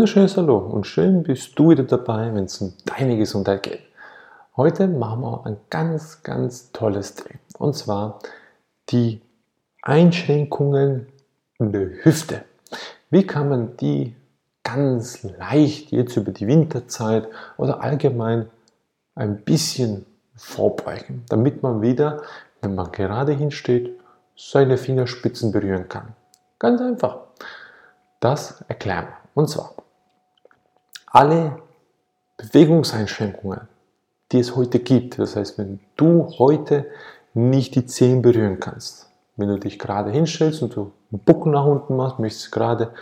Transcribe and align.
wunderschönes 0.00 0.38
Hallo 0.38 0.56
und 0.56 0.86
schön 0.86 1.22
bist 1.24 1.58
du 1.58 1.68
wieder 1.68 1.82
dabei, 1.82 2.34
wenn 2.34 2.44
es 2.44 2.58
um 2.62 2.72
deine 2.86 3.18
Gesundheit 3.18 3.62
geht. 3.64 3.82
Heute 4.56 4.88
machen 4.88 5.20
wir 5.20 5.44
ein 5.44 5.58
ganz, 5.68 6.22
ganz 6.22 6.72
tolles 6.72 7.16
Thema 7.16 7.38
und 7.58 7.76
zwar 7.76 8.18
die 8.88 9.20
Einschränkungen 9.82 11.06
in 11.58 11.72
der 11.72 12.02
Hüfte. 12.02 12.44
Wie 13.10 13.26
kann 13.26 13.50
man 13.50 13.76
die 13.76 14.16
ganz 14.64 15.22
leicht 15.22 15.92
jetzt 15.92 16.16
über 16.16 16.32
die 16.32 16.46
Winterzeit 16.46 17.28
oder 17.58 17.82
allgemein 17.82 18.48
ein 19.14 19.42
bisschen 19.42 20.06
vorbeugen, 20.34 21.26
damit 21.28 21.62
man 21.62 21.82
wieder, 21.82 22.22
wenn 22.62 22.74
man 22.74 22.90
gerade 22.90 23.32
hinsteht, 23.32 24.00
seine 24.34 24.78
Fingerspitzen 24.78 25.52
berühren 25.52 25.90
kann. 25.90 26.14
Ganz 26.58 26.80
einfach. 26.80 27.18
Das 28.20 28.64
erklären 28.66 29.04
wir. 29.04 29.20
Und 29.34 29.48
zwar 29.48 29.74
alle 31.10 31.58
Bewegungseinschränkungen, 32.36 33.68
die 34.32 34.38
es 34.38 34.56
heute 34.56 34.78
gibt. 34.78 35.18
Das 35.18 35.36
heißt, 35.36 35.58
wenn 35.58 35.80
du 35.96 36.28
heute 36.38 36.86
nicht 37.34 37.74
die 37.74 37.86
Zehen 37.86 38.22
berühren 38.22 38.60
kannst, 38.60 39.08
wenn 39.36 39.48
du 39.48 39.58
dich 39.58 39.78
gerade 39.78 40.10
hinstellst 40.10 40.62
und 40.62 40.74
du 40.74 40.92
einen 41.12 41.20
Bucken 41.20 41.52
nach 41.52 41.64
unten 41.64 41.96
machst, 41.96 42.18
möchtest 42.18 42.52
gerade 42.52 42.92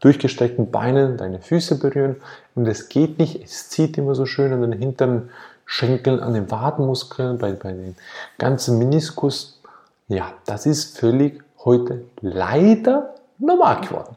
durchgestreckten 0.00 0.70
Beinen 0.70 1.16
deine 1.16 1.40
Füße 1.40 1.78
berühren 1.78 2.16
und 2.54 2.66
es 2.66 2.88
geht 2.88 3.18
nicht, 3.18 3.42
es 3.42 3.70
zieht 3.70 3.96
immer 3.98 4.14
so 4.14 4.26
schön 4.26 4.52
an 4.52 4.60
den 4.62 4.72
hinteren 4.72 5.30
Schenkeln, 5.64 6.20
an 6.20 6.34
den 6.34 6.50
Wadenmuskeln, 6.50 7.38
bei, 7.38 7.52
bei 7.52 7.72
den 7.72 7.96
ganzen 8.38 8.78
Meniskus. 8.78 9.60
Ja, 10.08 10.32
das 10.46 10.66
ist 10.66 10.98
völlig 10.98 11.42
heute 11.64 12.04
leider 12.20 13.14
normal 13.38 13.80
geworden 13.80 14.16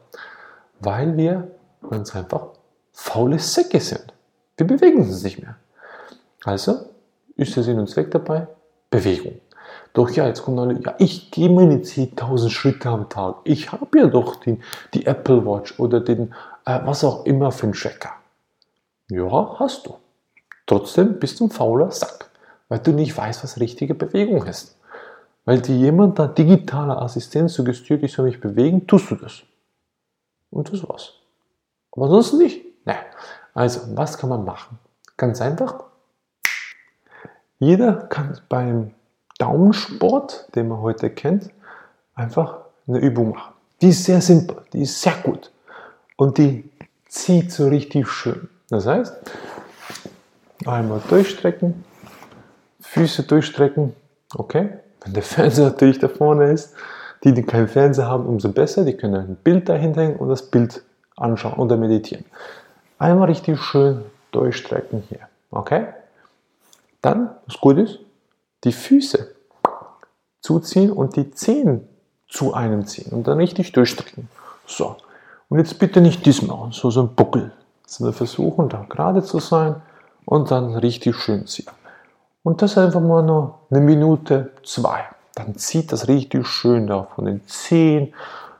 weil 0.84 1.16
wir 1.16 1.48
uns 1.82 2.14
einfach 2.14 2.48
faule 2.94 3.38
Säcke 3.38 3.80
sind. 3.80 4.14
Wir 4.56 4.66
bewegen 4.66 5.00
uns 5.00 5.22
nicht 5.22 5.42
mehr. 5.42 5.56
Also 6.44 6.86
ist 7.36 7.54
der 7.56 7.64
Sinn 7.64 7.78
und 7.78 7.90
Zweck 7.90 8.10
dabei 8.10 8.46
Bewegung. 8.88 9.40
Doch 9.92 10.10
ja, 10.10 10.26
jetzt 10.26 10.42
kommt 10.42 10.58
alle, 10.58 10.80
ja, 10.80 10.94
ich 10.98 11.30
gehe 11.30 11.48
meine 11.48 11.78
10.000 11.78 12.50
Schritte 12.50 12.88
am 12.88 13.08
Tag. 13.08 13.36
Ich 13.44 13.72
habe 13.72 13.98
ja 13.98 14.06
doch 14.06 14.36
den, 14.36 14.62
die 14.92 15.06
Apple 15.06 15.44
Watch 15.44 15.78
oder 15.78 16.00
den, 16.00 16.32
äh, 16.64 16.80
was 16.84 17.04
auch 17.04 17.26
immer 17.26 17.52
für 17.52 17.66
einen 17.66 17.74
Tracker. 17.74 18.12
Ja, 19.10 19.56
hast 19.58 19.86
du. 19.86 19.96
Trotzdem 20.66 21.18
bist 21.18 21.40
du 21.40 21.46
ein 21.46 21.50
fauler 21.50 21.90
Sack, 21.90 22.30
weil 22.68 22.78
du 22.78 22.92
nicht 22.92 23.16
weißt, 23.16 23.44
was 23.44 23.60
richtige 23.60 23.94
Bewegung 23.94 24.46
ist. 24.46 24.76
Weil 25.44 25.60
dir 25.60 25.76
jemand 25.76 26.18
da 26.18 26.26
digitaler 26.26 27.02
Assistent 27.02 27.50
suggestiert, 27.50 28.02
ich 28.02 28.12
soll 28.12 28.26
mich 28.26 28.40
bewegen, 28.40 28.86
tust 28.86 29.10
du 29.10 29.16
das. 29.16 29.42
Und 30.50 30.72
das 30.72 30.88
war's. 30.88 31.14
Aber 31.92 32.08
sonst 32.08 32.32
nicht. 32.34 32.63
Also, 33.54 33.96
was 33.96 34.18
kann 34.18 34.30
man 34.30 34.44
machen? 34.44 34.78
Ganz 35.16 35.40
einfach. 35.40 35.84
Jeder 37.58 37.94
kann 37.94 38.38
beim 38.48 38.90
Daumensport, 39.38 40.54
den 40.54 40.68
man 40.68 40.80
heute 40.80 41.08
kennt, 41.08 41.50
einfach 42.14 42.58
eine 42.86 42.98
Übung 42.98 43.30
machen. 43.30 43.54
Die 43.80 43.88
ist 43.88 44.04
sehr 44.04 44.20
simpel, 44.20 44.58
die 44.72 44.82
ist 44.82 45.00
sehr 45.00 45.14
gut 45.22 45.50
und 46.16 46.38
die 46.38 46.70
zieht 47.08 47.52
so 47.52 47.68
richtig 47.68 48.08
schön. 48.08 48.48
Das 48.68 48.86
heißt, 48.86 49.14
einmal 50.66 51.00
durchstrecken, 51.08 51.84
Füße 52.80 53.24
durchstrecken, 53.24 53.94
okay? 54.34 54.78
Wenn 55.02 55.14
der 55.14 55.22
Fernseher 55.24 55.66
natürlich 55.66 55.98
da 55.98 56.08
vorne 56.08 56.52
ist, 56.52 56.74
die, 57.24 57.32
die 57.32 57.42
keinen 57.42 57.68
Fernseher 57.68 58.06
haben, 58.06 58.26
umso 58.26 58.52
besser. 58.52 58.84
Die 58.84 58.96
können 58.96 59.14
ein 59.14 59.36
Bild 59.36 59.68
dahinter 59.68 60.02
hängen 60.02 60.16
und 60.16 60.28
das 60.28 60.42
Bild 60.50 60.82
anschauen 61.16 61.54
oder 61.54 61.76
meditieren. 61.76 62.24
Einmal 63.04 63.28
richtig 63.28 63.60
schön 63.60 64.02
durchstrecken 64.32 65.02
hier. 65.10 65.28
Okay? 65.50 65.88
Dann, 67.02 67.30
was 67.46 67.58
gut 67.60 67.76
ist, 67.76 67.98
die 68.64 68.72
Füße 68.72 69.34
zuziehen 70.40 70.90
und 70.90 71.16
die 71.16 71.30
Zehen 71.30 71.86
zu 72.28 72.54
einem 72.54 72.86
ziehen 72.86 73.12
und 73.12 73.28
dann 73.28 73.36
richtig 73.36 73.72
durchstrecken. 73.72 74.30
So. 74.66 74.96
Und 75.50 75.58
jetzt 75.58 75.78
bitte 75.78 76.00
nicht 76.00 76.24
dies 76.24 76.40
machen, 76.40 76.72
so, 76.72 76.90
so 76.90 77.02
ein 77.02 77.14
Buckel, 77.14 77.52
sondern 77.86 78.14
versuchen, 78.14 78.70
da 78.70 78.86
gerade 78.88 79.22
zu 79.22 79.38
sein 79.38 79.82
und 80.24 80.50
dann 80.50 80.74
richtig 80.74 81.14
schön 81.16 81.46
ziehen. 81.46 81.68
Und 82.42 82.62
das 82.62 82.78
einfach 82.78 83.02
mal 83.02 83.22
nur 83.22 83.58
eine 83.70 83.80
Minute, 83.80 84.52
zwei 84.64 85.04
dann 85.34 85.56
zieht 85.56 85.92
das 85.92 86.08
richtig 86.08 86.46
schön 86.46 86.86
da 86.86 87.08
von 87.14 87.26
den 87.26 87.46
Zehen, 87.46 88.14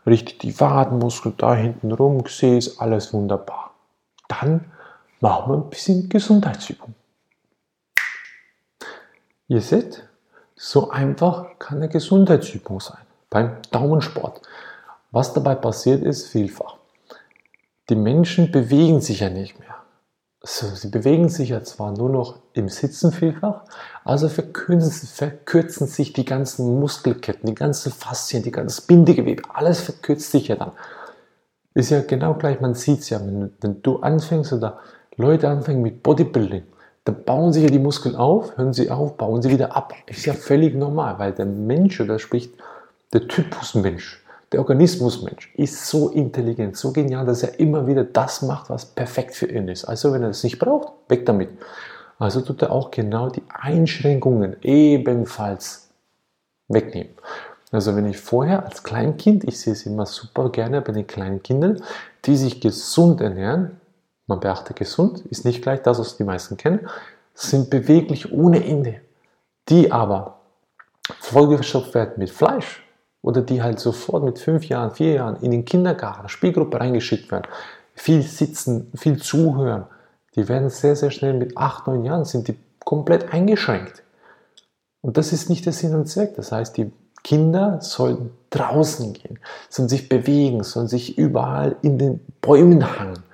richtig 0.06 0.40
die 0.40 0.60
Wadenmuskeln 0.60 1.34
da 1.38 1.54
hinten 1.54 1.92
rum, 1.92 2.22
Gesäß, 2.24 2.78
alles 2.78 3.14
wunderbar. 3.14 3.73
Dann 4.28 4.70
machen 5.20 5.52
wir 5.52 5.56
ein 5.56 5.70
bisschen 5.70 6.08
Gesundheitsübung. 6.08 6.94
Ihr 9.48 9.60
seht, 9.60 10.08
so 10.56 10.90
einfach 10.90 11.58
kann 11.58 11.78
eine 11.78 11.88
Gesundheitsübung 11.88 12.80
sein 12.80 13.04
beim 13.28 13.56
Daumensport. 13.70 14.40
Was 15.10 15.32
dabei 15.32 15.54
passiert 15.54 16.02
ist, 16.02 16.28
vielfach. 16.28 16.76
Die 17.88 17.96
Menschen 17.96 18.50
bewegen 18.50 19.00
sich 19.00 19.20
ja 19.20 19.28
nicht 19.28 19.58
mehr. 19.58 19.74
So, 20.46 20.66
sie 20.68 20.88
bewegen 20.88 21.28
sich 21.28 21.50
ja 21.50 21.62
zwar 21.62 21.92
nur 21.92 22.10
noch 22.10 22.38
im 22.52 22.68
Sitzen 22.68 23.12
vielfach, 23.12 23.62
also 24.04 24.28
verkürzen, 24.28 24.90
verkürzen 25.08 25.86
sich 25.86 26.12
die 26.12 26.26
ganzen 26.26 26.78
Muskelketten, 26.80 27.46
die 27.48 27.54
ganzen 27.54 27.90
Faszien, 27.90 28.42
die 28.42 28.50
ganze 28.50 28.82
Bindegewebe, 28.86 29.42
alles 29.54 29.80
verkürzt 29.80 30.30
sich 30.30 30.48
ja 30.48 30.56
dann. 30.56 30.72
Ist 31.74 31.90
ja 31.90 32.02
genau 32.02 32.34
gleich, 32.34 32.60
man 32.60 32.74
sieht 32.74 33.00
es 33.00 33.10
ja, 33.10 33.20
wenn, 33.20 33.52
wenn, 33.60 33.82
du 33.82 33.98
anfängst 33.98 34.52
oder 34.52 34.78
Leute 35.16 35.48
anfangen 35.48 35.82
mit 35.82 36.02
Bodybuilding, 36.02 36.62
dann 37.04 37.24
bauen 37.24 37.52
sich 37.52 37.64
ja 37.64 37.70
die 37.70 37.80
Muskeln 37.80 38.14
auf, 38.14 38.56
hören 38.56 38.72
sie 38.72 38.90
auf, 38.90 39.16
bauen 39.16 39.42
sie 39.42 39.50
wieder 39.50 39.76
ab. 39.76 39.92
Ist 40.06 40.24
ja 40.24 40.34
völlig 40.34 40.74
normal, 40.74 41.18
weil 41.18 41.32
der 41.32 41.46
Mensch, 41.46 42.00
oder 42.00 42.18
spricht 42.18 42.54
der 43.12 43.26
Typus 43.26 43.74
Mensch, 43.74 44.24
der 44.52 44.60
Organismusmensch 44.60 45.52
ist 45.56 45.86
so 45.86 46.10
intelligent, 46.10 46.76
so 46.76 46.92
genial, 46.92 47.26
dass 47.26 47.42
er 47.42 47.58
immer 47.58 47.88
wieder 47.88 48.04
das 48.04 48.42
macht, 48.42 48.70
was 48.70 48.86
perfekt 48.86 49.34
für 49.34 49.46
ihn 49.46 49.66
ist. 49.66 49.84
Also 49.84 50.12
wenn 50.12 50.22
er 50.22 50.28
das 50.28 50.44
nicht 50.44 50.60
braucht, 50.60 50.92
weg 51.08 51.26
damit. 51.26 51.48
Also 52.20 52.40
tut 52.40 52.62
er 52.62 52.70
auch 52.70 52.92
genau 52.92 53.30
die 53.30 53.42
Einschränkungen 53.48 54.56
ebenfalls 54.62 55.90
wegnehmen. 56.68 57.14
Also 57.70 57.96
wenn 57.96 58.06
ich 58.06 58.18
vorher 58.18 58.64
als 58.64 58.82
Kleinkind, 58.82 59.44
ich 59.44 59.60
sehe 59.60 59.72
es 59.72 59.86
immer 59.86 60.06
super 60.06 60.50
gerne 60.50 60.80
bei 60.80 60.92
den 60.92 61.06
kleinen 61.06 61.42
Kindern, 61.42 61.82
die 62.24 62.36
sich 62.36 62.60
gesund 62.60 63.20
ernähren, 63.20 63.80
man 64.26 64.40
beachte 64.40 64.74
gesund, 64.74 65.20
ist 65.26 65.44
nicht 65.44 65.62
gleich 65.62 65.82
das, 65.82 65.98
was 65.98 66.16
die 66.16 66.24
meisten 66.24 66.56
kennen, 66.56 66.88
sind 67.34 67.70
beweglich 67.70 68.32
ohne 68.32 68.64
Ende. 68.64 69.00
Die 69.68 69.90
aber 69.90 70.40
vollgestopft 71.20 71.94
werden 71.94 72.14
mit 72.16 72.30
Fleisch, 72.30 72.84
oder 73.24 73.40
die 73.40 73.62
halt 73.62 73.80
sofort 73.80 74.22
mit 74.22 74.38
fünf 74.38 74.66
Jahren, 74.66 74.90
vier 74.90 75.14
Jahren 75.14 75.36
in 75.36 75.50
den 75.50 75.64
Kindergarten, 75.64 76.28
Spielgruppe 76.28 76.78
reingeschickt 76.78 77.32
werden, 77.32 77.48
viel 77.94 78.20
sitzen, 78.20 78.92
viel 78.94 79.16
zuhören, 79.16 79.86
die 80.36 80.46
werden 80.48 80.68
sehr, 80.68 80.94
sehr 80.94 81.10
schnell 81.10 81.32
mit 81.32 81.56
acht, 81.56 81.86
neun 81.86 82.04
Jahren 82.04 82.26
sind 82.26 82.48
die 82.48 82.58
komplett 82.80 83.32
eingeschränkt. 83.32 84.02
Und 85.00 85.16
das 85.16 85.32
ist 85.32 85.48
nicht 85.48 85.64
der 85.64 85.72
Sinn 85.72 85.94
und 85.94 86.06
Zweck. 86.06 86.34
Das 86.36 86.52
heißt, 86.52 86.76
die 86.76 86.92
Kinder 87.24 87.80
sollen 87.80 88.30
draußen 88.50 89.14
gehen, 89.14 89.40
sollen 89.68 89.88
sich 89.88 90.08
bewegen, 90.08 90.62
sollen 90.62 90.86
sich 90.86 91.18
überall 91.18 91.74
in 91.82 91.98
den 91.98 92.20
Bäumen 92.40 92.98
hangen. 92.98 93.24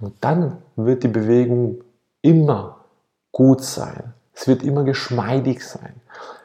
Und 0.00 0.14
dann 0.20 0.58
wird 0.74 1.04
die 1.04 1.08
Bewegung 1.08 1.78
immer 2.20 2.80
gut 3.32 3.62
sein. 3.62 4.12
Es 4.34 4.46
wird 4.46 4.62
immer 4.62 4.84
geschmeidig 4.84 5.64
sein. 5.64 5.94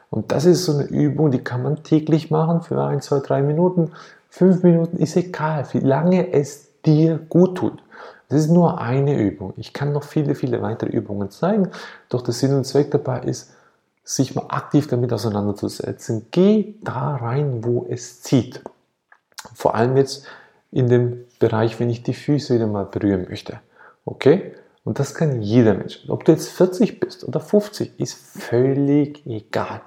Und 0.08 0.32
das 0.32 0.44
ist 0.44 0.64
so 0.64 0.72
eine 0.72 0.84
Übung, 0.84 1.30
die 1.30 1.42
kann 1.42 1.62
man 1.62 1.82
täglich 1.82 2.30
machen 2.30 2.62
für 2.62 2.82
ein, 2.82 3.00
zwei, 3.02 3.18
drei 3.18 3.42
Minuten. 3.42 3.92
Fünf 4.30 4.62
Minuten 4.62 4.96
ist 4.96 5.16
egal, 5.16 5.66
wie 5.72 5.80
lange 5.80 6.32
es 6.32 6.68
dir 6.84 7.18
gut 7.28 7.58
tut. 7.58 7.82
Das 8.28 8.40
ist 8.40 8.50
nur 8.50 8.80
eine 8.80 9.18
Übung. 9.18 9.52
Ich 9.56 9.74
kann 9.74 9.92
noch 9.92 10.04
viele, 10.04 10.34
viele 10.34 10.62
weitere 10.62 10.90
Übungen 10.90 11.30
zeigen. 11.30 11.68
Doch 12.08 12.22
der 12.22 12.32
Sinn 12.32 12.54
und 12.54 12.64
Zweck 12.64 12.90
dabei 12.90 13.20
ist, 13.20 13.50
sich 14.04 14.34
mal 14.34 14.46
aktiv 14.48 14.88
damit 14.88 15.12
auseinanderzusetzen. 15.12 16.26
Geh 16.30 16.74
da 16.82 17.16
rein, 17.16 17.64
wo 17.64 17.86
es 17.88 18.22
zieht. 18.22 18.62
Vor 19.54 19.74
allem 19.74 19.96
jetzt 19.96 20.26
in 20.70 20.88
dem 20.88 21.24
Bereich, 21.38 21.78
wenn 21.78 21.90
ich 21.90 22.02
die 22.02 22.14
Füße 22.14 22.54
wieder 22.54 22.66
mal 22.66 22.86
berühren 22.86 23.26
möchte. 23.28 23.60
Okay? 24.04 24.54
Und 24.84 24.98
das 24.98 25.14
kann 25.14 25.42
jeder 25.42 25.74
Mensch. 25.74 26.04
Ob 26.08 26.24
du 26.24 26.32
jetzt 26.32 26.48
40 26.48 26.98
bist 26.98 27.26
oder 27.26 27.40
50, 27.40 28.00
ist 28.00 28.14
völlig 28.14 29.24
egal. 29.26 29.82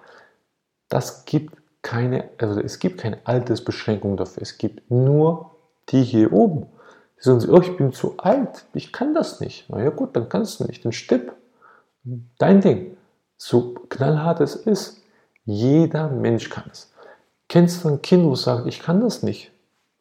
Das 0.87 1.25
gibt 1.25 1.57
keine, 1.81 2.29
also 2.37 2.61
es 2.61 2.79
gibt 2.79 2.99
keine 2.99 3.19
Altersbeschränkung 3.25 4.15
dafür. 4.17 4.41
Es 4.41 4.57
gibt 4.57 4.89
nur 4.89 5.51
die 5.89 6.03
hier 6.03 6.31
oben. 6.31 6.67
Die 7.17 7.23
sagen, 7.23 7.45
oh, 7.49 7.61
ich 7.61 7.75
bin 7.77 7.91
zu 7.91 8.17
alt, 8.17 8.65
ich 8.73 8.93
kann 8.93 9.13
das 9.13 9.39
nicht. 9.39 9.65
Na 9.69 9.83
ja 9.83 9.89
gut, 9.89 10.15
dann 10.15 10.29
kannst 10.29 10.59
du 10.59 10.65
nicht, 10.65 10.85
dann 10.85 10.91
stipp. 10.91 11.33
Dein 12.37 12.61
Ding. 12.61 12.97
So 13.37 13.73
knallhart 13.89 14.41
es 14.41 14.55
ist, 14.55 15.01
jeder 15.45 16.09
Mensch 16.09 16.49
kann 16.49 16.69
es. 16.71 16.91
Kennst 17.47 17.83
du 17.83 17.89
ein 17.89 18.01
Kind, 18.01 18.25
wo 18.25 18.35
sagt, 18.35 18.65
ich 18.67 18.81
kann 18.81 19.01
das 19.01 19.21
nicht, 19.21 19.51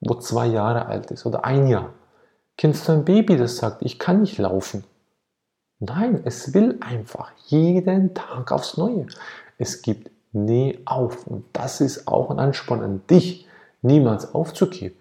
wo 0.01 0.15
zwei 0.15 0.47
Jahre 0.47 0.87
alt 0.87 1.11
ist 1.11 1.27
oder 1.27 1.45
ein 1.45 1.67
Jahr? 1.67 1.93
Kennst 2.57 2.89
du 2.89 2.93
ein 2.93 3.05
Baby, 3.05 3.37
das 3.37 3.57
sagt, 3.57 3.83
ich 3.83 3.99
kann 3.99 4.21
nicht 4.21 4.39
laufen? 4.39 4.85
Nein, 5.81 6.23
es 6.25 6.55
will 6.55 6.79
einfach 6.81 7.33
jeden 7.47 8.15
Tag 8.15 8.53
aufs 8.53 8.77
Neue. 8.77 9.07
Es 9.59 9.83
gibt 9.83 10.11
nie 10.33 10.79
auf. 10.85 11.27
Und 11.27 11.45
das 11.53 11.81
ist 11.81 12.09
auch 12.09 12.31
ein 12.31 12.39
Ansporn 12.39 12.83
an 12.83 13.03
dich, 13.11 13.47
niemals 13.83 14.35
aufzugeben. 14.35 14.97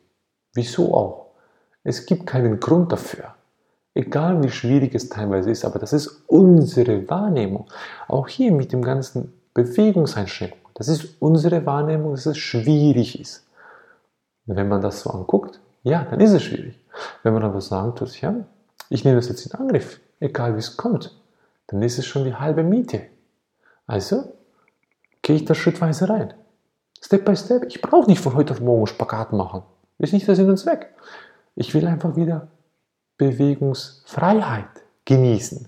Wieso 0.54 0.94
auch? 0.94 1.28
Es 1.84 2.06
gibt 2.06 2.28
keinen 2.28 2.60
Grund 2.60 2.92
dafür. 2.92 3.36
Egal 3.96 4.42
wie 4.44 4.50
schwierig 4.50 4.96
es 4.96 5.10
teilweise 5.10 5.52
ist, 5.52 5.66
aber 5.66 5.78
das 5.78 5.94
ist 5.94 6.24
unsere 6.28 7.08
Wahrnehmung. 7.10 7.68
Auch 8.08 8.28
hier 8.28 8.52
mit 8.52 8.72
dem 8.72 8.82
ganzen 8.82 9.34
Bewegungseinschränkungen. 9.54 10.64
Das 10.74 10.88
ist 10.88 11.22
unsere 11.22 11.66
Wahrnehmung, 11.66 12.12
dass 12.12 12.26
es 12.26 12.38
schwierig 12.38 13.20
ist. 13.20 13.46
Und 14.48 14.56
wenn 14.56 14.68
man 14.68 14.82
das 14.82 15.02
so 15.02 15.12
anguckt, 15.12 15.60
ja, 15.84 16.06
dann 16.06 16.20
ist 16.20 16.32
es 16.32 16.42
schwierig. 16.42 16.80
Wenn 17.22 17.34
man 17.34 17.44
aber 17.44 17.62
sagen 17.62 17.96
tut, 17.96 18.20
ja, 18.20 18.34
ich 18.90 19.06
nehme 19.06 19.18
das 19.18 19.30
jetzt 19.30 19.46
in 19.46 19.52
Angriff, 19.54 20.00
egal 20.20 20.56
wie 20.56 20.60
es 20.60 20.76
kommt, 20.76 21.16
dann 21.68 21.82
ist 21.82 22.00
es 22.00 22.06
schon 22.06 22.26
die 22.26 22.36
halbe 22.36 22.64
Miete. 22.64 23.02
Also 23.86 24.34
gehe 25.22 25.36
ich 25.36 25.46
da 25.46 25.54
schrittweise 25.54 26.10
rein. 26.10 26.34
Step 27.02 27.26
by 27.26 27.36
Step. 27.36 27.66
Ich 27.68 27.82
brauche 27.82 28.10
nicht 28.10 28.22
von 28.22 28.34
heute 28.34 28.54
auf 28.54 28.62
morgen 28.62 28.88
Spagat 28.88 29.34
machen. 29.34 29.64
Ist 30.00 30.14
nicht 30.14 30.28
der 30.28 30.36
Sinn 30.36 30.50
und 30.50 30.58
Zweck. 30.58 30.90
Ich 31.56 31.74
will 31.74 31.86
einfach 31.86 32.16
wieder 32.16 32.48
Bewegungsfreiheit 33.30 34.70
genießen. 35.06 35.68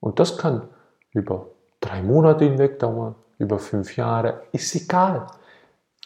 Und 0.00 0.18
das 0.18 0.36
kann 0.38 0.68
über 1.12 1.46
drei 1.80 2.02
Monate 2.02 2.44
hinweg 2.44 2.78
dauern, 2.78 3.14
über 3.38 3.58
fünf 3.58 3.96
Jahre, 3.96 4.42
ist 4.52 4.74
egal. 4.74 5.26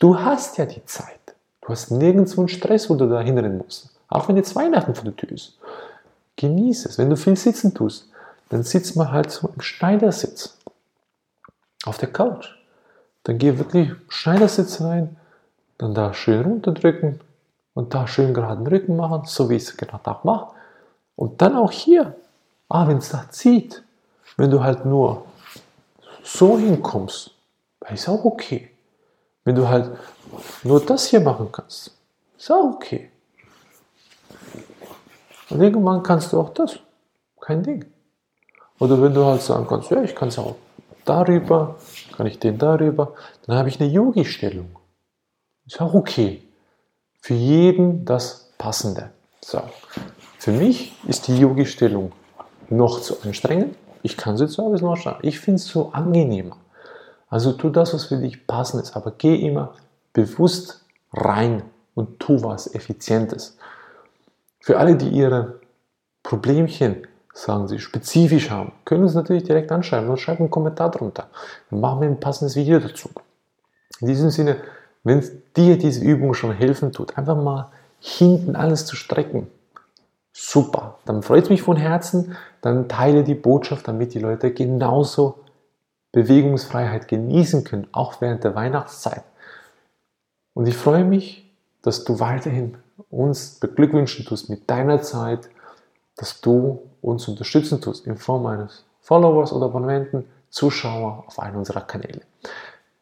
Du 0.01 0.19
hast 0.19 0.59
ja 0.59 0.67
die 0.67 0.85
Zeit. 0.85 1.21
Du 1.61 1.69
hast 1.69 1.91
nirgendwo 1.91 2.41
einen 2.41 2.49
Stress, 2.49 2.89
wo 2.89 2.95
du 2.95 3.09
da 3.09 3.21
hinrennen 3.21 3.59
musst. 3.59 3.91
Auch 4.09 4.29
wenn 4.29 4.37
jetzt 4.37 4.57
Weihnachten 4.57 4.95
vor 4.95 5.05
der 5.05 5.17
Tür 5.17 5.33
ist. 5.33 5.59
Genieße 6.37 6.89
es. 6.89 6.99
Wenn 6.99 7.11
du 7.11 7.17
viel 7.17 7.37
sitzen 7.37 7.75
tust, 7.75 8.09
dann 8.49 8.63
sitzt 8.63 8.97
man 8.97 9.13
halt 9.13 9.31
so 9.31 9.49
im 9.55 9.61
Schneidersitz. 9.61 10.57
Auf 11.85 11.99
der 11.99 12.11
Couch. 12.11 12.55
Dann 13.25 13.39
geh 13.39 13.59
wirklich 13.59 13.91
Schneidersitz 14.09 14.81
rein, 14.81 15.17
dann 15.77 15.95
da 15.95 16.15
schön 16.15 16.43
runterdrücken 16.43 17.21
und 17.79 17.95
da 17.95 18.09
schön 18.09 18.35
geraden 18.35 18.67
Rücken 18.67 18.97
machen, 18.97 19.23
so 19.25 19.49
wie 19.49 19.55
ich 19.55 19.63
es 19.63 19.77
gerade 19.77 20.11
auch 20.11 20.25
mache. 20.25 20.53
Und 21.15 21.41
dann 21.41 21.55
auch 21.55 21.71
hier. 21.71 22.17
Ah, 22.69 22.89
wenn 22.89 22.97
es 22.99 23.11
da 23.11 23.31
zieht, 23.31 23.85
wenn 24.37 24.51
du 24.51 24.65
halt 24.65 24.85
nur 24.85 25.27
so 26.25 26.59
hinkommst, 26.59 27.31
ist 27.89 28.09
auch 28.09 28.25
okay. 28.25 28.73
Wenn 29.45 29.55
du 29.55 29.69
halt 29.69 29.97
nur 30.65 30.85
das 30.85 31.07
hier 31.07 31.21
machen 31.21 31.53
kannst, 31.53 31.97
ist 32.37 32.51
auch 32.51 32.65
okay. 32.75 33.13
Und 35.51 35.61
irgendwann 35.61 36.03
kannst 36.03 36.33
du 36.33 36.41
auch 36.41 36.51
das. 36.51 36.81
Kein 37.41 37.63
Ding. 37.63 37.85
Oder 38.81 39.01
wenn 39.01 39.15
du 39.15 39.25
halt 39.25 39.41
sagen 39.41 39.69
kannst, 39.69 39.93
ja, 39.93 40.03
ich 40.03 40.17
kann 40.17 40.31
es 40.31 40.39
auch 40.41 40.57
darüber, 41.05 41.77
kann 42.17 42.27
ich 42.27 42.41
den 42.41 42.59
darüber, 42.59 43.15
dann 43.47 43.57
habe 43.57 43.69
ich 43.69 43.81
eine 43.81 43.89
Yogi-Stellung. 43.89 44.75
Ist 45.65 45.81
auch 45.81 45.95
okay. 45.95 46.43
Für 47.29 47.35
jeden 47.35 48.07
das 48.07 48.49
Passende. 48.57 49.11
So. 49.43 49.61
Für 50.39 50.51
mich 50.51 50.95
ist 51.07 51.29
die 51.29 51.39
Yogi-Stellung 51.39 52.13
noch 52.71 53.03
zu 53.03 53.21
anstrengend. 53.21 53.77
Ich 54.03 54.17
kann 54.17 54.39
sie 54.39 54.49
zwar 54.49 54.71
bis 54.71 54.81
noch 54.81 54.97
schaffen. 54.97 55.21
Ich 55.21 55.39
finde 55.39 55.57
es 55.57 55.67
so 55.67 55.93
angenehmer. 55.93 56.57
Also 57.29 57.53
tu 57.53 57.69
das, 57.69 57.93
was 57.93 58.07
für 58.07 58.17
dich 58.17 58.47
passend 58.47 58.83
ist, 58.83 58.97
aber 58.97 59.11
geh 59.11 59.37
immer 59.47 59.75
bewusst 60.15 60.87
rein 61.13 61.65
und 61.95 62.19
tu 62.19 62.43
was 62.43 62.75
Effizientes. 62.75 63.59
Für 64.61 64.79
alle, 64.79 64.97
die 64.97 65.11
ihre 65.11 65.61
Problemchen, 66.23 67.07
sagen 67.35 67.69
sie, 67.69 67.79
spezifisch 67.79 68.49
haben, 68.49 68.73
können 68.87 69.07
sie 69.07 69.17
natürlich 69.17 69.45
direkt 69.45 69.71
anschreiben 69.71 70.09
oder 70.09 70.17
schreiben 70.17 70.45
einen 70.45 70.51
Kommentar 70.51 70.91
drunter. 70.91 71.29
Dann 71.69 71.81
machen 71.81 72.01
wir 72.01 72.09
ein 72.09 72.21
passendes 72.21 72.57
Video 72.57 72.79
dazu. 72.79 73.11
In 74.01 74.07
diesem 74.09 74.31
Sinne, 74.31 74.57
wenn 75.05 75.25
dir 75.57 75.79
diese 75.79 76.05
Übung 76.05 76.35
schon 76.35 76.53
helfen 76.53 76.93
tut, 76.93 77.17
einfach 77.17 77.37
mal 77.37 77.71
hinten 78.01 78.57
alles 78.57 78.87
zu 78.87 78.97
strecken. 78.97 79.49
Super, 80.33 80.99
dann 81.05 81.23
freut 81.23 81.45
es 81.45 81.51
mich 81.51 81.63
von 81.63 81.77
Herzen, 81.77 82.37
dann 82.61 82.89
teile 82.89 83.25
die 83.25 83.35
Botschaft, 83.35 83.89
damit 83.89 84.15
die 84.15 84.21
Leute 84.21 84.53
genauso 84.53 85.41
Bewegungsfreiheit 86.13 87.09
genießen 87.09 87.65
können, 87.65 87.89
auch 87.93 88.21
während 88.21 88.45
der 88.45 88.55
Weihnachtszeit. 88.55 89.25
Und 90.55 90.67
ich 90.67 90.77
freue 90.77 91.05
mich, 91.05 91.51
dass 91.83 92.05
du 92.05 92.21
weiterhin 92.21 92.77
uns 93.11 93.59
beglückwünschen 93.61 94.25
tust 94.25 94.49
mit 94.49 94.69
deiner 94.69 95.03
Zeit, 95.03 95.49
dass 96.17 96.41
du 96.41 96.83
uns 97.01 97.29
unterstützen 97.29 97.81
tust 97.81 98.07
in 98.07 98.17
Form 98.17 98.47
eines 98.47 98.85
Followers 99.01 99.53
oder 99.53 99.67
Abonnenten, 99.67 100.25
Zuschauer 100.51 101.25
auf 101.27 101.39
einem 101.39 101.59
unserer 101.59 101.83
Kanäle. 101.83 102.23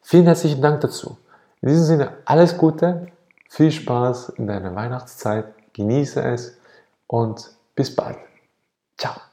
Vielen 0.01 0.25
herzlichen 0.25 0.61
Dank 0.61 0.81
dazu. 0.81 1.17
In 1.61 1.69
diesem 1.69 1.85
Sinne 1.85 2.17
alles 2.25 2.57
Gute, 2.57 3.07
viel 3.49 3.71
Spaß 3.71 4.29
in 4.29 4.47
deiner 4.47 4.75
Weihnachtszeit, 4.75 5.45
genieße 5.73 6.21
es 6.21 6.57
und 7.07 7.51
bis 7.75 7.95
bald. 7.95 8.17
Ciao. 8.97 9.26